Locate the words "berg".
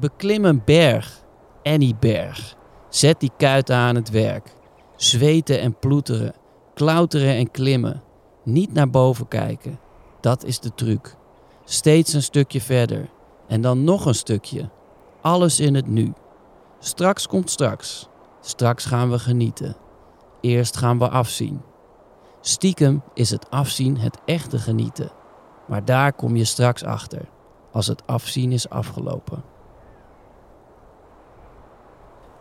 0.64-1.22, 2.00-2.56